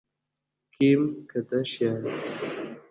[0.73, 2.01] Kim Kardashian